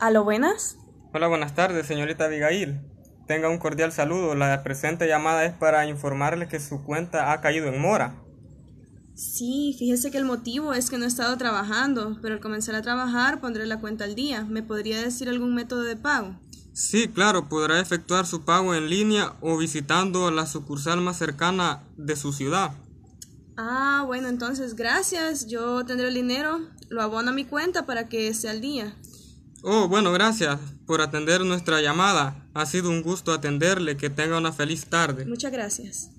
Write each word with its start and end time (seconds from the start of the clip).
¿A 0.00 0.12
lo 0.12 0.22
buenas? 0.22 0.76
Hola, 1.12 1.26
buenas 1.26 1.56
tardes, 1.56 1.84
señorita 1.88 2.26
Abigail. 2.26 2.80
Tenga 3.26 3.48
un 3.48 3.58
cordial 3.58 3.90
saludo. 3.90 4.36
La 4.36 4.62
presente 4.62 5.08
llamada 5.08 5.44
es 5.44 5.52
para 5.52 5.86
informarle 5.86 6.46
que 6.46 6.60
su 6.60 6.84
cuenta 6.84 7.32
ha 7.32 7.40
caído 7.40 7.66
en 7.66 7.80
mora. 7.80 8.22
Sí, 9.16 9.74
fíjese 9.76 10.12
que 10.12 10.18
el 10.18 10.24
motivo 10.24 10.72
es 10.72 10.88
que 10.88 10.98
no 10.98 11.04
he 11.04 11.08
estado 11.08 11.36
trabajando, 11.36 12.16
pero 12.22 12.34
al 12.34 12.40
comenzar 12.40 12.76
a 12.76 12.82
trabajar 12.82 13.40
pondré 13.40 13.66
la 13.66 13.80
cuenta 13.80 14.04
al 14.04 14.14
día. 14.14 14.44
¿Me 14.44 14.62
podría 14.62 15.02
decir 15.02 15.28
algún 15.28 15.52
método 15.52 15.82
de 15.82 15.96
pago? 15.96 16.38
Sí, 16.72 17.08
claro, 17.08 17.48
podrá 17.48 17.80
efectuar 17.80 18.24
su 18.24 18.44
pago 18.44 18.76
en 18.76 18.88
línea 18.88 19.34
o 19.40 19.56
visitando 19.56 20.30
la 20.30 20.46
sucursal 20.46 21.00
más 21.00 21.18
cercana 21.18 21.82
de 21.96 22.14
su 22.14 22.32
ciudad. 22.32 22.70
Ah, 23.56 24.04
bueno, 24.06 24.28
entonces 24.28 24.76
gracias. 24.76 25.48
Yo 25.48 25.84
tendré 25.84 26.06
el 26.06 26.14
dinero, 26.14 26.60
lo 26.88 27.02
abono 27.02 27.30
a 27.30 27.34
mi 27.34 27.44
cuenta 27.44 27.84
para 27.84 28.08
que 28.08 28.28
esté 28.28 28.48
al 28.48 28.60
día. 28.60 28.94
Oh, 29.62 29.88
bueno, 29.88 30.12
gracias 30.12 30.58
por 30.86 31.00
atender 31.00 31.40
nuestra 31.44 31.80
llamada. 31.80 32.46
Ha 32.54 32.66
sido 32.66 32.90
un 32.90 33.02
gusto 33.02 33.32
atenderle. 33.32 33.96
Que 33.96 34.10
tenga 34.10 34.38
una 34.38 34.52
feliz 34.52 34.86
tarde. 34.86 35.24
Muchas 35.26 35.52
gracias. 35.52 36.10